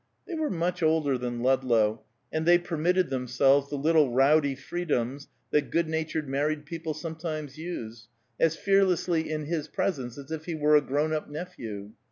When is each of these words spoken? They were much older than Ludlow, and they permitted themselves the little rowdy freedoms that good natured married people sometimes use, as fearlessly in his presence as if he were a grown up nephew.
They 0.25 0.33
were 0.33 0.49
much 0.49 0.81
older 0.81 1.15
than 1.15 1.43
Ludlow, 1.43 2.01
and 2.31 2.47
they 2.47 2.57
permitted 2.57 3.11
themselves 3.11 3.69
the 3.69 3.75
little 3.75 4.11
rowdy 4.11 4.55
freedoms 4.55 5.27
that 5.51 5.69
good 5.69 5.87
natured 5.87 6.27
married 6.27 6.65
people 6.65 6.95
sometimes 6.95 7.59
use, 7.59 8.07
as 8.39 8.55
fearlessly 8.55 9.29
in 9.29 9.45
his 9.45 9.67
presence 9.67 10.17
as 10.17 10.31
if 10.31 10.45
he 10.45 10.55
were 10.55 10.75
a 10.75 10.81
grown 10.81 11.13
up 11.13 11.29
nephew. 11.29 11.91